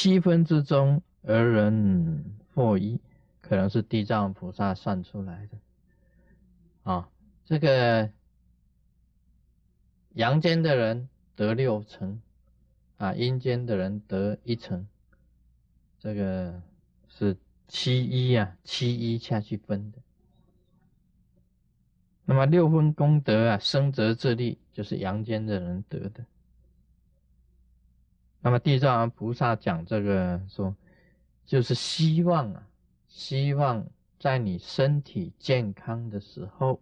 [0.00, 2.24] 七分之中而人
[2.54, 3.00] 获一，
[3.40, 5.58] 可能是地藏菩萨算出来的。
[6.84, 7.10] 啊，
[7.44, 8.08] 这个
[10.10, 12.22] 阳间的人得六成，
[12.98, 14.86] 啊，阴间的人得一成，
[15.98, 16.62] 这个
[17.08, 17.36] 是
[17.66, 19.98] 七一啊，七一下去分的。
[22.24, 26.24] 那么六分功德啊，生则自利，就是阳间的人得的。
[28.48, 30.74] 那么地藏王菩萨讲这个说，
[31.44, 32.66] 就是希望啊，
[33.06, 33.86] 希望
[34.18, 36.80] 在你身体健康的时候，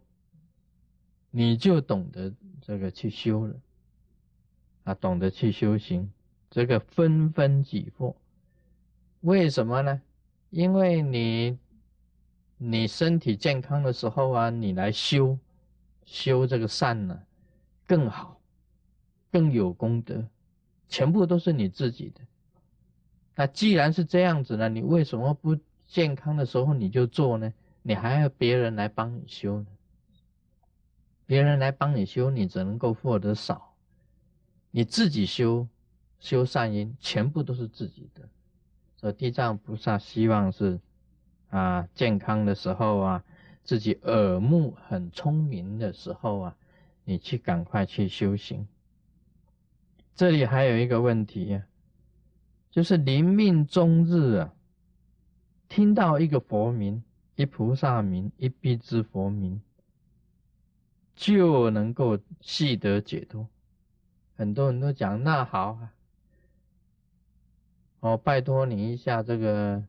[1.33, 3.57] 你就懂得这个去修了，
[4.85, 6.09] 啊，懂得去修行，
[6.51, 8.15] 这个分分己破。
[9.23, 10.01] 为什么呢？
[10.51, 11.59] 因为你。
[12.59, 15.37] 你身体健康的时候啊，你来修
[16.07, 17.21] 修这个善呢，
[17.87, 18.41] 更好，
[19.31, 20.25] 更有功德，
[20.89, 22.21] 全部都是你自己的。
[23.35, 27.53] 那既然是这样子呢，你为什么不健康的时候你就做呢？
[27.83, 29.67] 你还要别人来帮你修呢？
[31.27, 33.75] 别人来帮你修，你只能够获得少。
[34.71, 35.69] 你自己修
[36.21, 38.29] 修善因，全部都是自己的。
[38.97, 40.81] 所以地藏菩萨希望是。
[41.49, 43.25] 啊，健康的时候啊，
[43.63, 46.57] 自己耳目很聪明的时候啊，
[47.05, 48.67] 你去赶快去修行。
[50.17, 51.63] 这里还有一个问题呀，
[52.71, 54.55] 就是临命终日啊，
[55.69, 57.03] 听到一个佛名、
[57.35, 59.61] 一菩萨名、一必之佛名，
[61.15, 63.47] 就能够系得解脱。
[64.37, 65.93] 很多人都讲那好啊，
[68.01, 69.85] 哦，拜托你一下这个。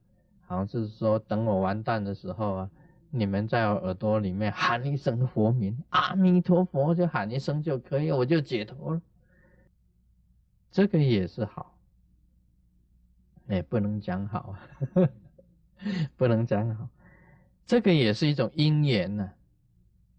[0.50, 2.69] 好像是说，等我完蛋的时候啊，
[3.12, 9.02] 你们在我耳朵里面喊一声佛名，阿弥陀佛，就喊一声就可以，我就解脱了。
[10.71, 11.77] 这个也是好，
[13.47, 14.55] 哎，不能讲好，
[16.16, 16.89] 不能讲好，
[17.66, 19.31] 这个也是一种因缘呢。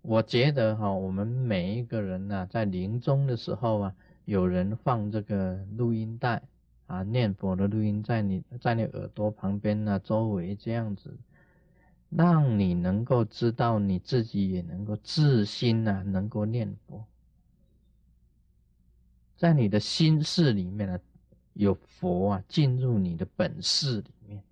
[0.02, 3.94] 我觉得哈，我们每一个人呢，在临终的时候啊，
[4.24, 6.42] 有人放这个录音带。
[6.86, 11.14] 啊，念佛的录音在你在你耳朵旁边呢，周围这样子，
[12.08, 17.04] 让你能够知道你自己也能够自心呐，能够念佛，
[19.38, 21.00] 在你的心事里面呢，
[21.52, 24.42] 有佛啊进入你的本事里面，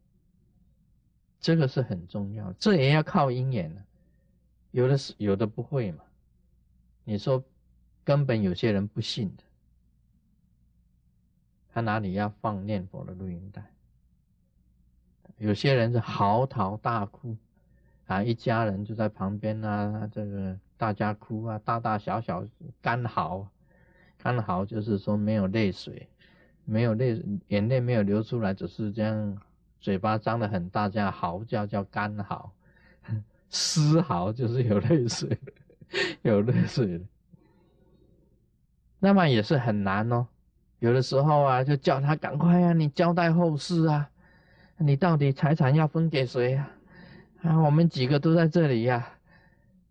[1.41, 3.85] 这个是很重要，这也要靠因缘呢，
[4.71, 6.05] 有的是有的不会嘛，
[7.03, 7.43] 你说
[8.05, 9.43] 根本有些人不信的。
[11.69, 13.63] 他哪里要放念佛的录音带？
[15.37, 17.37] 有些人是嚎啕大哭
[18.07, 22.47] 啊，一家人就在旁边啊，这个大家哭啊，大大小小
[22.81, 23.47] 干嚎，
[24.27, 26.09] 干嚎就是说没有泪水，
[26.65, 29.39] 没有泪，眼泪没有流出来，只是这样
[29.79, 32.51] 嘴巴张得很大，这样嚎叫叫干嚎，
[33.49, 35.39] 嘶嚎就是有泪水，
[36.23, 37.01] 有泪水
[38.99, 40.27] 那么也是很难哦。
[40.81, 44.11] 有的时候啊，就叫他赶快啊，你交代后事啊，
[44.77, 46.73] 你到底财产要分给谁啊？
[47.43, 49.09] 啊，我们几个都在这里呀，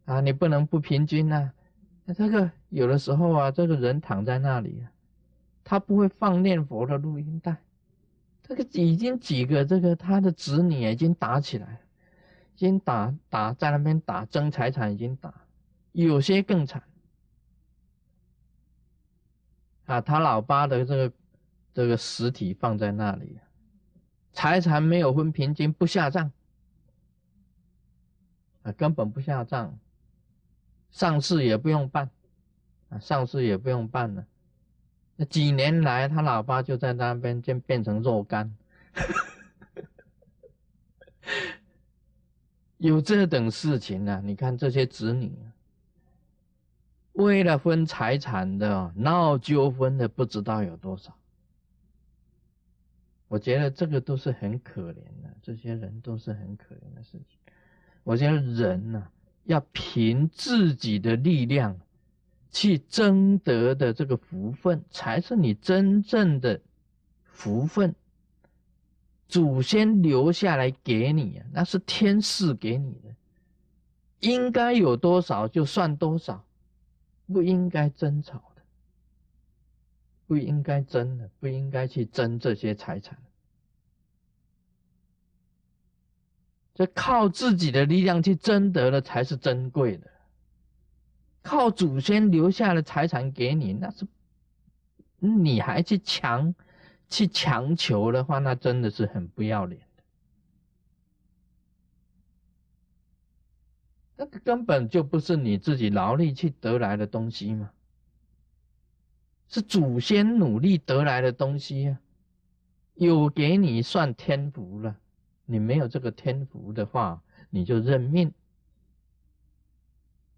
[0.04, 1.54] 啊，你不能不平均呐。
[2.06, 4.86] 那这个有的时候啊，这个人躺在那里，
[5.64, 7.58] 他不会放念佛的录音带，
[8.44, 11.82] 这个已经几个这个他的子女已经打起来，
[12.54, 15.34] 已经打打在那边打争财产，已经打，
[15.94, 16.84] 有些更惨。
[19.86, 21.14] 啊，他老爸的这个
[21.74, 23.40] 这个实体放在那里，
[24.32, 26.32] 财产没有分平均，不下账，
[28.62, 29.78] 啊，根本不下账，
[30.96, 32.10] 上市也不用办，
[32.88, 34.26] 啊，上市也不用办了，
[35.18, 38.56] 那几年来他老爸就在那边就变成肉干，
[42.78, 44.22] 有这等事情啊！
[44.24, 45.38] 你看这些子女。
[47.12, 51.14] 为了分财产的闹纠纷的不知道有多少，
[53.28, 57.38] 我觉得这个都是很可怜的，这些人都是很可怜的事情。
[58.04, 59.08] 我觉得人呢，
[59.46, 61.80] 要凭自己的力量
[62.52, 66.62] 去争得的这个福分，才是你真正的
[67.24, 67.96] 福分。
[69.28, 73.16] 祖先留下来给你啊，那是天赐给你的，
[74.20, 76.46] 应该有多少就算多少。
[77.28, 78.62] 不应该争吵的，
[80.28, 83.18] 不应该争的，不应该去争这些财产。
[86.76, 90.12] 这靠自己的力量去争得了才是珍贵的，
[91.42, 94.06] 靠祖先留下的财产给你，那是
[95.20, 96.54] 你还去强，
[97.10, 100.04] 去强求的话，那真的是很不要脸的。
[104.18, 107.72] 那个根本就不是你自己劳力去得来的东西嘛，
[109.48, 112.00] 是祖先努力得来的东西呀。
[112.96, 114.98] 有给你算天福了，
[115.46, 118.34] 你没有这个天福的话，你就认命。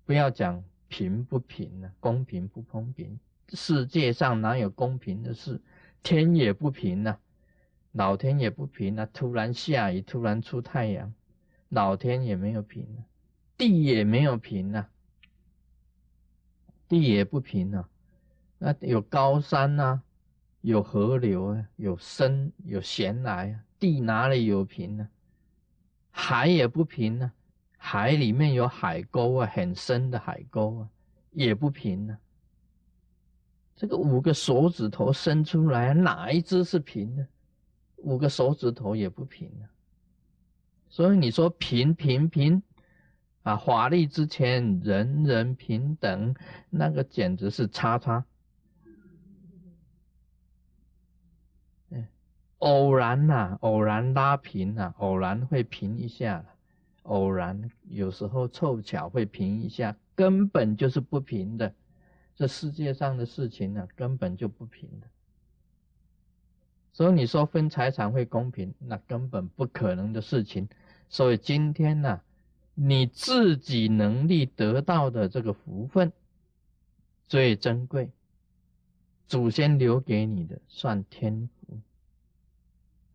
[0.06, 3.20] 不要讲平不平了，公平不公平，
[3.50, 5.62] 世界上哪有公平的事？
[6.04, 7.18] 天也不平呐，
[7.92, 9.06] 老天也不平啊！
[9.12, 11.14] 突然下雨，突然出太阳，
[11.68, 13.04] 老天也没有平啊，
[13.58, 14.90] 地也没有平啊，
[16.88, 17.90] 地也不平啊。
[18.60, 20.02] 那有高山呐，
[20.62, 25.08] 有河流啊，有深有咸来啊，地哪里有平呢？
[26.12, 27.32] 海也不平呢。
[27.78, 30.90] 海里面有海沟啊，很深的海沟啊，
[31.32, 32.18] 也不平呢。
[33.76, 37.28] 这个五个手指头伸出来，哪一只是平的？
[37.98, 39.70] 五个手指头也不平啊。
[40.90, 42.62] 所以你说平平平
[43.44, 46.36] 啊，法律之前人人平等，
[46.70, 48.26] 那个简直是叉叉。
[52.60, 56.46] 偶然呐，偶然拉平呐，偶然会平一下。
[57.04, 61.74] 偶然有时候凑巧会平一下，根本就是不平的。
[62.36, 65.08] 这世界上的事情呢，根本就不平的。
[66.92, 70.68] 所以你说分财产会公平，那根本不可能的事情。
[71.10, 72.22] 所以今天呢，
[72.74, 76.12] 你自己能力得到的这个福分
[77.28, 78.12] 最珍贵，
[79.28, 81.80] 祖先留给你的算天福，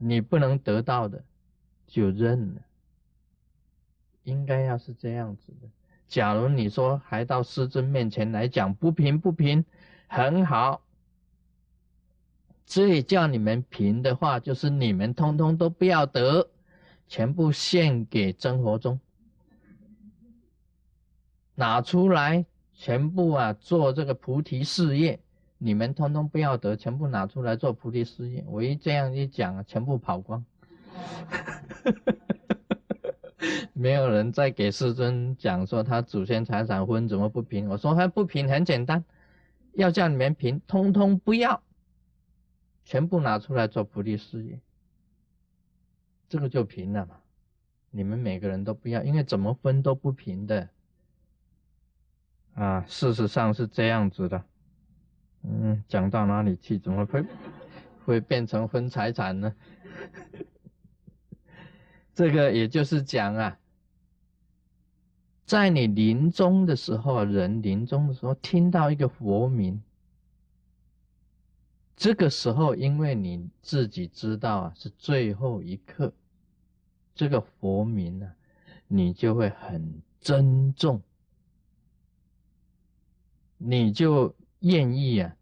[0.02, 1.22] 你不能得到的
[1.86, 2.62] 就认了。
[4.24, 5.68] 应该要是这样子的。
[6.08, 9.64] 假如你说还到师尊面前来讲不平不平，
[10.06, 10.82] 很好。
[12.66, 16.48] 这叫你们平的话，就是你们通通都不要得，
[17.08, 19.00] 全部献给真佛宗，
[21.54, 22.44] 拿出来
[22.74, 25.20] 全部啊做这个菩提事业。
[25.64, 28.44] 你们通通不要得，全部拿出来做菩提事业。
[28.48, 30.44] 我一这样一讲，全部跑光。
[33.72, 37.68] 没有人再给师尊讲说他祖先财产分怎么不平？
[37.68, 39.04] 我说他不平很简单，
[39.74, 41.62] 要叫你们平，通通不要，
[42.84, 44.58] 全部拿出来做菩提事业，
[46.28, 47.20] 这个就平了嘛。
[47.92, 50.68] 你们每个人都不要，因为怎么分都不平的
[52.54, 52.84] 啊。
[52.88, 54.44] 事实上是这样子的，
[55.42, 56.78] 嗯，讲到哪里去？
[56.78, 57.24] 怎么会
[58.04, 59.54] 会变成分财产呢？
[62.14, 63.58] 这个也就是讲啊。
[65.44, 69.82] 在你临终的时候，人临终的时候听到一个佛名，
[71.96, 76.14] 这个时候，因为你自己知道啊，是最后一刻，
[77.14, 78.32] 这个佛名呢，
[78.86, 81.02] 你就会很珍重，
[83.58, 85.36] 你就愿意啊，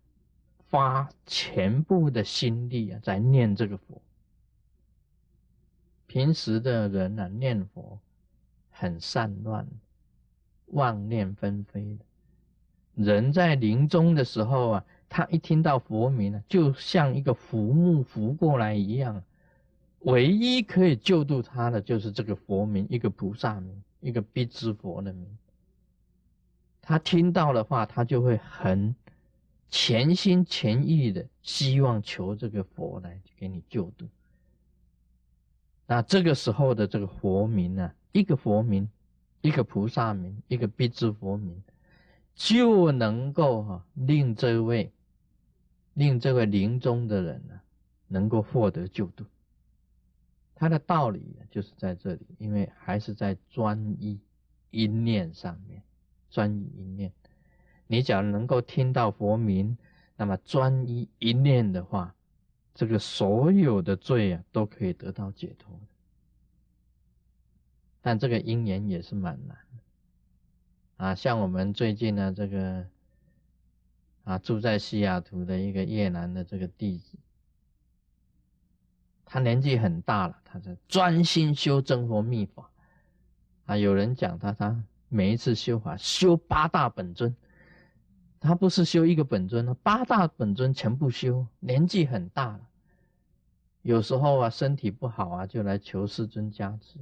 [0.69, 4.02] 发全部的心力啊，在念这个佛。
[6.06, 7.99] 平时的人呢，念佛
[8.70, 9.67] 很散乱。
[10.72, 12.05] 妄念纷飞的
[12.94, 19.23] 人在临终的时候啊，他一听到佛名呢，就像一个浮木浮过来一样。
[20.00, 25.38] 唯一可以救度他的，就是这个佛名，一个菩萨名，一个必知佛的名。
[26.80, 28.95] 他听到的话，他就会很
[29.71, 34.07] 全心全意的希望求这个佛来给你救度。
[35.87, 38.89] 那这个时候的这个佛名呢，一个佛名。
[39.43, 41.62] 一个菩萨名，一个必知佛名，
[42.35, 44.93] 就能够哈令这位
[45.95, 47.59] 令这位临终的人呢，
[48.07, 49.25] 能够获得救度。
[50.55, 54.21] 他的道理就是在这里，因为还是在专一
[54.71, 55.83] 一念上面，
[56.31, 57.11] 专一一念。
[57.90, 59.76] 你假如能够听到佛名，
[60.16, 62.14] 那么专一一念的话，
[62.73, 65.76] 这个所有的罪啊，都可以得到解脱。
[68.00, 71.14] 但这个因缘也是蛮难的啊！
[71.16, 72.87] 像我们最近呢，这个
[74.23, 77.18] 啊住在西雅图的一个越南的这个弟子，
[79.25, 82.70] 他年纪很大了，他在专心修真佛密法
[83.66, 83.76] 啊。
[83.76, 87.35] 有人讲他，他每一次修法修八大本尊，
[88.40, 91.47] 他不是修一个本尊八大本尊全部修。
[91.61, 92.61] 年纪很大了，
[93.82, 96.99] 有时候啊身体不好啊，就来求师尊加持。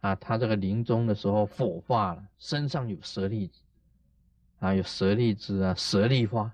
[0.00, 3.60] 啊，他这个临终的时候火化了，身上有舍利子，
[4.58, 6.52] 啊，有舍利子啊，舍利花，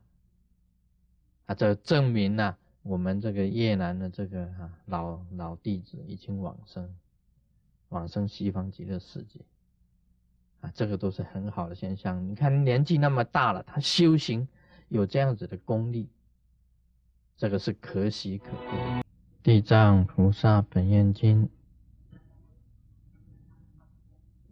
[1.47, 6.89] 啊，这证明呢，我们这个越南的这个啊老老弟子已经往生，
[7.89, 9.41] 往生西方极乐世界，
[10.61, 12.29] 啊，这个都是很好的现象。
[12.29, 14.47] 你看年纪那么大了，他修行
[14.89, 16.09] 有这样子的功力，
[17.37, 19.03] 这个是可喜可贺。
[19.43, 21.49] 地藏菩萨本愿经。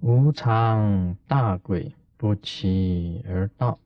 [0.01, 3.79] 无常大鬼不期而到，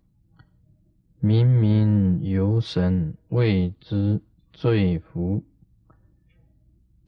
[1.22, 4.20] 冥冥有神为之
[4.52, 5.42] 罪福。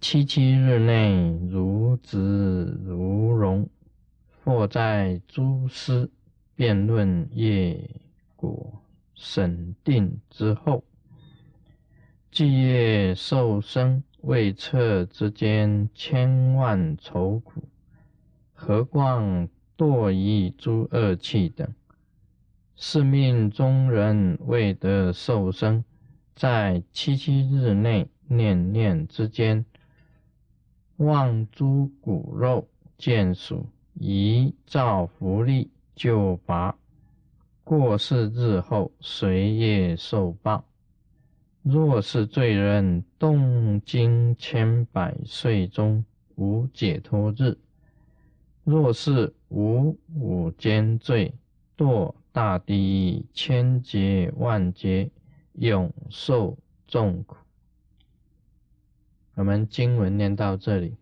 [0.00, 3.68] 七七日内如子如荣，
[4.44, 6.10] 或在诸师
[6.54, 7.90] 辩论业
[8.36, 8.82] 果
[9.14, 10.84] 审定之后，
[12.30, 17.62] 既业受生未测之间，千万愁苦。
[18.52, 19.48] 何况
[19.78, 21.74] 堕于诸恶气等，
[22.76, 25.82] 是命中人未得受生，
[26.34, 29.64] 在七七日内念念之间，
[30.96, 36.76] 望诸骨肉见属，一造福利就拔。
[37.62, 40.64] 过世日后随业受报。
[41.62, 47.56] 若是罪人，动经千百岁中无解脱日。
[48.64, 51.32] 若是无五间罪，
[51.76, 55.10] 堕大地狱千劫万劫，
[55.54, 57.36] 永受众苦。
[59.34, 60.94] 我们经文念到这里，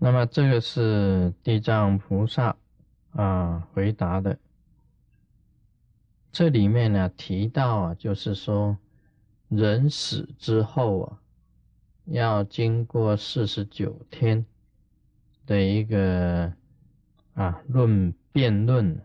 [0.00, 2.56] 那么这个是地藏菩萨
[3.12, 4.36] 啊回答的。
[6.32, 8.76] 这里面呢提到啊，就是说
[9.48, 11.20] 人死之后啊，
[12.06, 14.44] 要经过四十九天。
[15.46, 16.52] 的一个
[17.34, 19.04] 啊论辩论，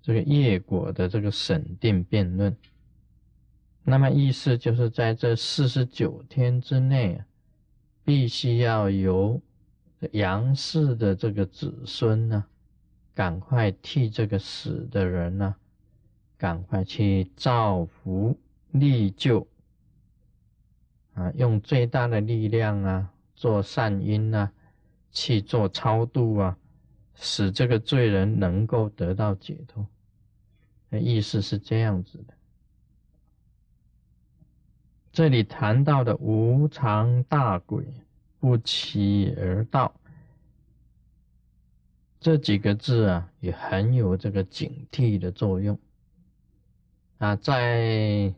[0.00, 2.56] 这个业果的这个审定辩论，
[3.84, 7.22] 那么意思就是在这四十九天之内，
[8.02, 9.38] 必须要由
[10.12, 12.44] 杨氏的这个子孙呢，
[13.14, 15.54] 赶快替这个死的人呢，
[16.36, 18.38] 赶快去造福
[18.70, 19.46] 利救
[21.14, 24.52] 啊，用最大的力量啊，做善因啊。
[25.12, 26.58] 去做超度啊，
[27.14, 29.86] 使这个罪人能够得到解脱。
[30.90, 32.34] 意思是这样子的。
[35.12, 37.86] 这里谈到的无常大鬼
[38.38, 39.94] 不期而到，
[42.20, 45.78] 这几个字啊，也很有这个警惕的作用。
[47.18, 48.34] 啊，在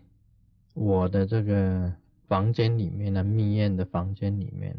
[0.74, 1.92] 我的这个
[2.26, 4.76] 房间里面呢，密院的房间里面。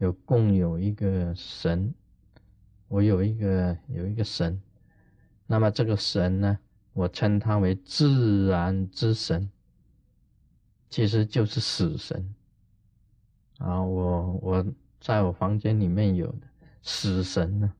[0.00, 1.92] 有共有一个神，
[2.86, 4.62] 我有一个有一个神，
[5.44, 6.56] 那么这个神呢，
[6.92, 9.50] 我称他为自然之神，
[10.88, 12.32] 其实就是死神
[13.58, 13.82] 啊。
[13.82, 14.66] 我我
[15.00, 16.40] 在我房间里面有的
[16.82, 17.72] 死神呢，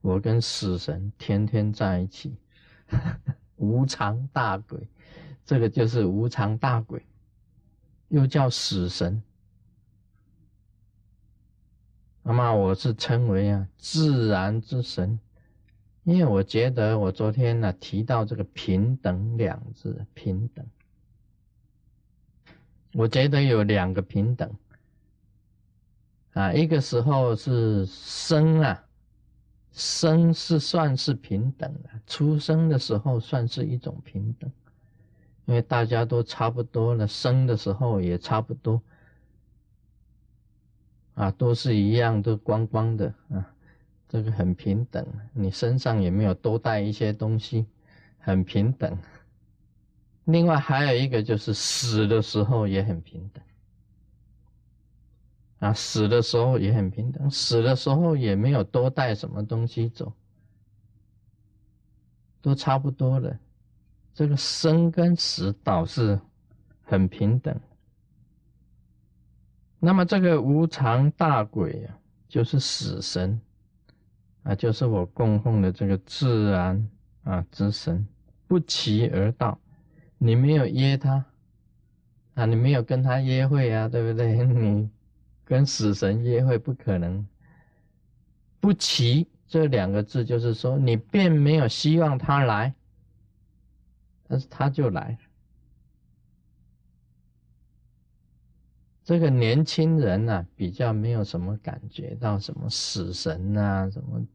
[0.00, 2.34] 我跟死神天天在一起，
[3.56, 4.88] 无常大鬼，
[5.44, 7.04] 这个就是无常大鬼，
[8.08, 9.22] 又叫死神。
[12.22, 15.18] 那么我是称为啊自然之神，
[16.04, 20.64] 因为我觉得我昨天呢提到这个平等两字，平等，
[22.92, 24.48] 我觉得有两个平等
[26.32, 28.84] 啊，一个时候是生啊，
[29.72, 34.50] 生是算是平等的，出生的时候算是一种平等，
[35.44, 38.80] 因为大家都差不多了，生的时候也差不多。
[41.14, 43.46] 啊，都是一样，都光光的啊，
[44.08, 47.66] 这个很平等，你身上也没有多带一些东西，
[48.18, 48.96] 很平等。
[50.24, 53.44] 另外还有一个就是死的时候也很平等，
[55.62, 60.12] 啊，死的时候也很平等，死的时候也没有多带什么东西走，
[62.40, 63.38] 都差不多的。
[64.12, 66.20] 这个生跟死倒是
[66.82, 67.56] 很平等。
[69.78, 71.96] 那么这个无常大鬼啊，
[72.28, 73.40] 就是死神
[74.42, 76.90] 啊，就是我供奉的这个自然
[77.22, 78.04] 啊之神，
[78.48, 79.56] 不期而到，
[80.18, 81.24] 你没有约他
[82.34, 84.42] 啊，你没有跟他约会啊，对不对？
[84.44, 84.90] 你
[85.52, 87.26] 跟死神约会不可能。
[88.58, 92.74] 不期这两个字就是说，你并没有希望他来，
[94.26, 95.18] 但是他就来。
[99.04, 104.26] 这个年轻人呢，比较没有什么感觉到什么死神啊，什么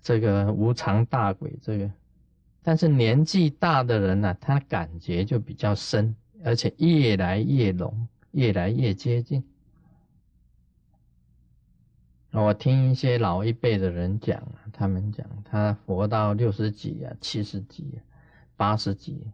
[0.00, 1.90] 这个无常大鬼，这个
[2.62, 9.44] 但是年纪大的人呢，他感觉就比较深，而且越来越浓，越来越接近。
[12.32, 14.40] 我听一些老一辈的人讲，
[14.72, 17.98] 他们讲他活到六十几啊、七十几、
[18.56, 19.26] 八十几，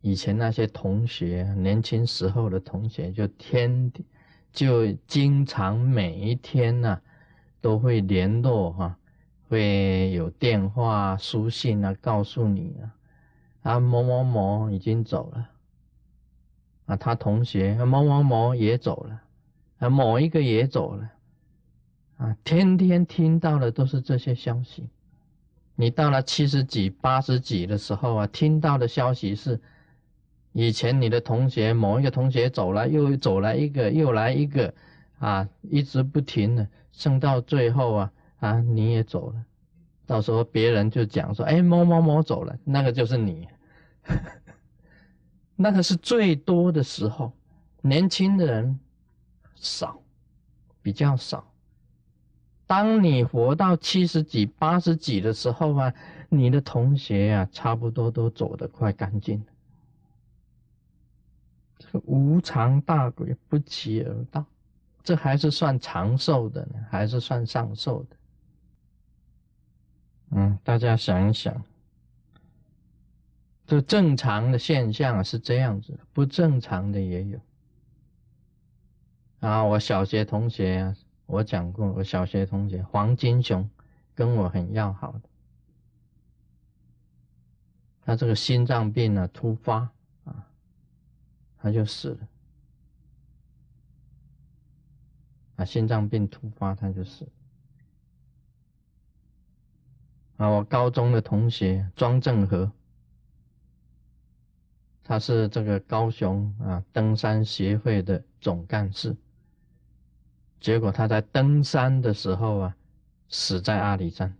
[0.00, 3.92] 以前那些同学，年轻时候的同学，就天
[4.50, 6.98] 就经常每一天呢
[7.60, 8.98] 都会联络哈，
[9.50, 12.94] 会有电话、书信啊，告诉你啊，
[13.72, 15.50] 啊某某某已经走了，
[16.86, 19.20] 啊他同学某某某也走了，
[19.80, 21.10] 啊某一个也走了。
[22.16, 24.88] 啊，天天听到的都是这些消息。
[25.74, 29.60] 你到了七十几、八十几的时候啊，听到的消息是，
[30.52, 34.72] 以前你的同学某一个同学走了，又走来一个，又来一个，
[35.18, 39.44] 啊，一直不停的，剩到最后啊，啊，你也走了。
[40.06, 43.46] 到时候别人就讲说，哎，某某某走了，那个就是你。
[45.56, 47.32] 那个是最多的时候，
[47.82, 48.78] 年轻的人
[49.54, 50.00] 少，
[50.80, 51.52] 比较少。
[52.66, 55.94] 当你活到七十几、八十几的时候啊，
[56.28, 59.46] 你的同学呀，差不多都走得快干净了。
[61.78, 64.44] 这个无常大鬼不期而到，
[65.04, 68.16] 这还是算长寿的呢，还是算上寿的？
[70.30, 71.62] 嗯，大家想一想，
[73.64, 77.38] 这正常的现象是这样子，不正常的也有。
[79.38, 80.96] 啊，我小学同学啊。
[81.26, 83.68] 我讲过，我小学同学黄金雄
[84.14, 85.22] 跟我很要好的，
[88.02, 89.90] 他这个心脏病呢突发
[90.24, 90.48] 啊，
[91.58, 92.28] 他就死了
[95.56, 97.28] 啊，心脏病突发他就死
[100.36, 100.48] 啊。
[100.48, 102.70] 我高中的同学庄正和，
[105.02, 109.16] 他是这个高雄啊登山协会的总干事。
[110.60, 112.76] 结果他在登山的时候啊，
[113.28, 114.34] 死在阿里山。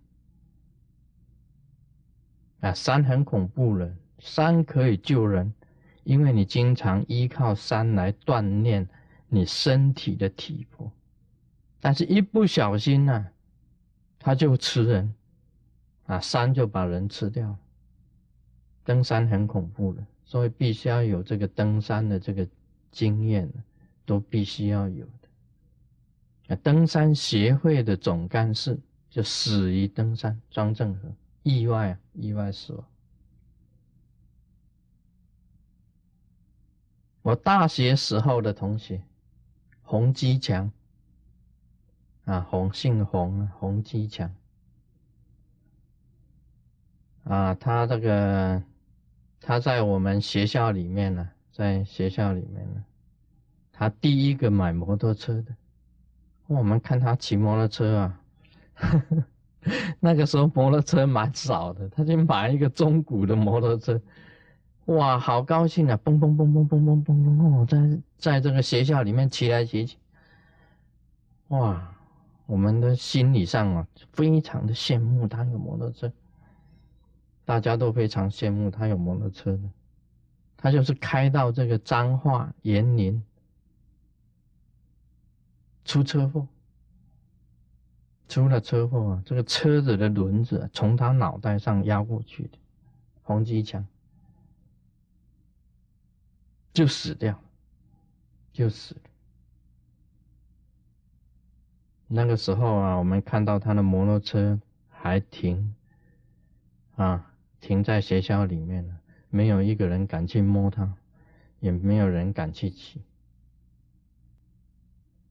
[2.61, 5.53] 啊，山很恐怖了，山可以救人，
[6.05, 8.89] 因为你经常依靠山来锻炼
[9.29, 10.91] 你身体的体魄。
[11.81, 13.27] 但是，一不小心呢，
[14.19, 15.15] 他就吃人，
[16.07, 17.59] 啊，山就把人吃掉了。
[18.83, 22.49] 登山很恐怖的，所以必须要有这个登山的这个
[22.91, 23.49] 经验，
[24.05, 25.07] 都必须要有。
[26.55, 28.79] 登山协会的总干事
[29.11, 32.85] 就死于登山，庄正和意外啊，意外死亡。
[37.23, 39.03] 我大学时候的同学
[39.83, 40.71] 洪基强
[42.27, 44.33] 啊，洪姓洪，洪基强
[47.25, 48.63] 啊，他这个
[49.41, 52.85] 他在我们学校里面呢，在学校里面呢，
[53.73, 55.57] 他第一个买摩托车的。
[56.49, 58.21] 我们看他骑摩托车啊，
[59.99, 64.01] 那个时候摩托车蛮少的，他就买一个中古的摩托车，
[64.85, 65.99] 哇，好高兴啊！
[66.05, 69.99] 嘣嘣嘣嘣嘣嘣嘣嘣，在在这个学校里面骑来骑去，
[71.49, 71.93] 哇，
[72.47, 76.13] 我们的心理上啊，非常的羡慕他有摩托车，
[77.45, 79.63] 大家都非常羡慕他有摩托车的，
[80.57, 83.21] 他就是开到这个彰化延宁。
[85.87, 86.47] 出车祸，
[88.29, 89.23] 出了车祸啊！
[89.25, 92.59] 这个车子的轮子从他脑袋上压过去的，
[93.23, 93.87] 红机枪
[96.75, 97.41] 就死掉，
[98.53, 99.01] 就死了。
[102.09, 105.75] 那个时候啊，我们看到他的摩托车还停
[106.97, 110.97] 啊，停在学校里面了，没有一个人敢去摸它，
[111.61, 113.01] 也没有人敢去骑。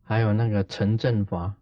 [0.08, 1.54] 还有那个陈振华，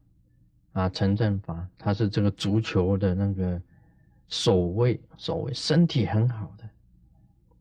[0.74, 3.60] 啊，陈振华，他是这个足球的那个
[4.28, 6.70] 守卫，守卫身体很好的，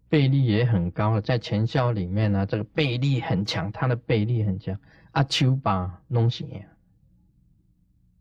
[0.09, 4.77] 臂力也很高，在全校里面呢，这个臂力很强，他的臂力很强。
[5.12, 6.66] 阿秋巴弄醒呀，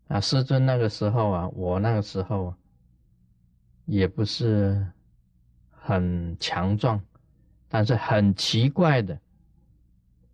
[0.06, 2.54] 啊，师尊那个时候啊，我那个时候
[3.86, 4.86] 也不是
[5.70, 7.02] 很强壮，
[7.68, 9.18] 但是很奇怪的，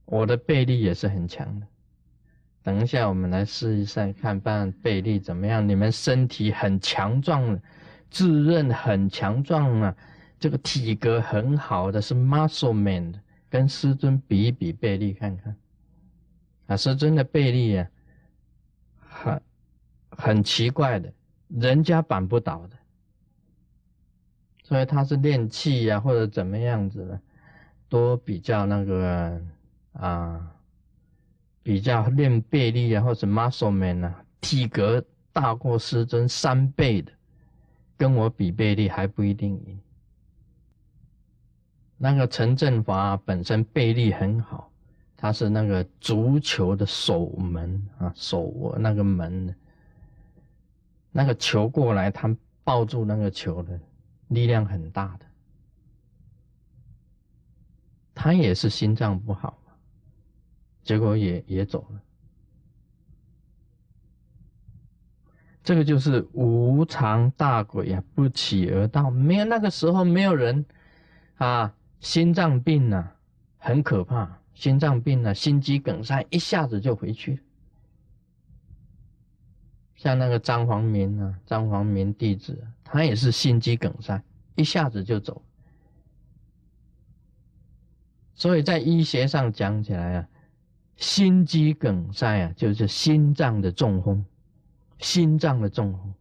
[0.05, 1.67] 我的臂力也是很强的。
[2.69, 5.67] 等一下，我们来试一下，看办背力怎么样？
[5.67, 7.59] 你们身体很强壮，
[8.11, 9.97] 自认很强壮啊，
[10.39, 13.15] 这个体格很好的是 muscle man，
[13.49, 15.57] 跟师尊比一比背力看看。
[16.67, 17.89] 啊，师尊的背力啊，
[18.99, 19.43] 很
[20.11, 21.11] 很奇怪的，
[21.49, 22.77] 人家办不倒的。
[24.63, 27.19] 所以他是练气呀，或者怎么样子的，
[27.89, 29.41] 都比较那个
[29.95, 30.55] 啊，
[31.69, 35.05] 比较练背力啊，或者 muscle man 啊，体格
[35.35, 37.13] 大过师尊三倍的，
[37.95, 39.79] 跟我比背力还不一定赢。
[41.99, 44.71] 那个陈振华本身背力很好，
[45.15, 49.55] 他是那个足球的守门啊，守那个门，
[51.13, 53.79] 那个球过来，他抱住那个球的
[54.29, 55.27] 力量很大的。
[58.15, 59.59] 他也是心脏不好
[60.83, 62.01] 结果也也走了。
[65.63, 70.65] 这个就是无常大鬼啊，不起而道，没有那个时候没有人
[71.37, 71.75] 啊。
[72.01, 73.11] 心脏病呢，
[73.57, 74.39] 很可怕。
[74.55, 77.41] 心脏病呢，心肌梗塞一下子就回去。
[79.97, 84.23] 像那个张黄明啊，张黄明弟子，他也是心肌梗塞，
[84.55, 85.43] 一下子就走。
[88.35, 90.29] 所以在医学上讲起来啊，
[90.99, 94.23] 心肌梗塞啊，就是心脏的中风，
[94.99, 96.15] 心脏的中风。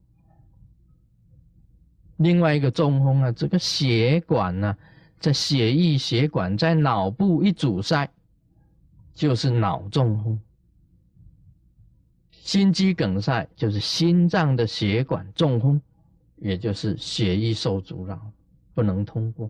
[2.16, 4.78] 另外一个中风啊，这个血管呢。
[5.20, 8.08] 在血液血管在脑部一阻塞，
[9.16, 10.38] 就是脑中风；
[12.30, 15.82] 心肌梗塞就是心脏的血管中风，
[16.36, 18.32] 也就是血液受阻扰，
[18.76, 19.50] 不能通过。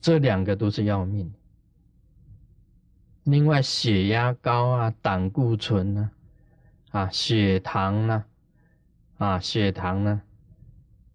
[0.00, 1.30] 这两个都是要命。
[3.30, 6.10] 另外，血压高啊，胆固醇呢，
[6.92, 8.24] 啊，血糖呢，
[9.18, 10.22] 啊，血糖呢。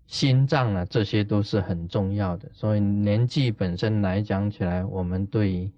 [0.06, 2.48] 心脏啊，这些都是很重要的。
[2.54, 5.72] 所以年纪本身来讲起来，我们对于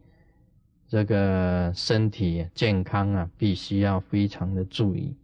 [0.89, 5.15] 这个身体健康啊，必须要非常的注意。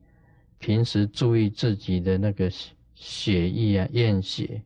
[0.60, 2.50] 平时注意自己的那个
[2.95, 4.62] 血液啊，验血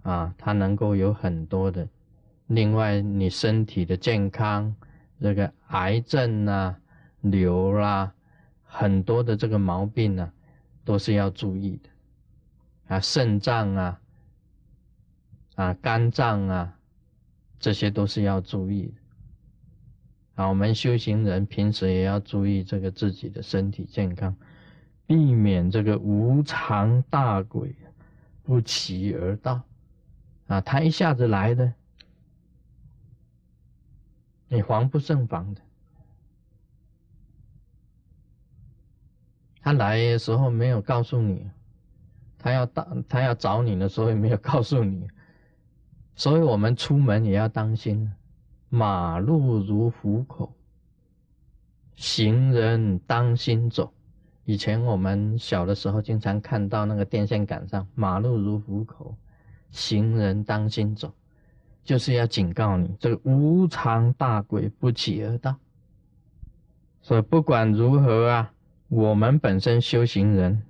[0.00, 1.86] 啊，它能够有很多的。
[2.46, 4.74] 另外，你身体的健康，
[5.20, 6.78] 这个癌症啊、
[7.20, 8.12] 瘤啦，
[8.62, 10.32] 很多的这个毛病呢，
[10.84, 11.88] 都是要注意的。
[12.94, 14.00] 啊，肾脏啊，
[15.54, 16.78] 啊，肝脏啊，
[17.58, 18.94] 这些都是要注意的。
[20.42, 24.36] 啊，我们修行人平时也要注意这个自己的身体健康，
[25.06, 27.74] 避免这个无常大鬼
[28.42, 29.62] 不期而到。
[30.46, 31.72] 啊，他一下子来的，
[34.48, 35.60] 你防不胜防的。
[39.60, 41.50] 他来的时候没有告诉你。
[42.38, 45.08] 他要到，他要找你的时候也没有告诉你，
[46.14, 48.12] 所以我们出门也要当心。
[48.68, 50.52] 马路如虎口，
[51.96, 53.92] 行人当心走。
[54.44, 59.16] 以前我们小的时候经常看到那个电线杆上“马路如虎口，
[59.72, 61.12] 行人当心走”，
[61.86, 65.56] 就是要警告你，这个无常大鬼不起而到。
[67.00, 68.52] 所以不管如何啊，
[68.88, 70.60] 我们本身修行人。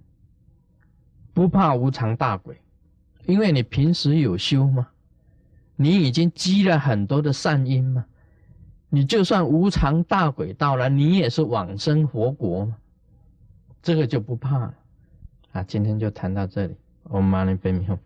[1.33, 2.57] 不怕无常大鬼，
[3.27, 4.89] 因为你平时有修吗？
[5.77, 8.07] 你已经积了很多的善因嘛。
[8.89, 12.77] 你就算无常大鬼到了，你也是往生活国嘛，
[13.83, 14.75] 这个就不怕了。
[15.53, 17.99] 啊，今天就谈到这里，我们马上分享。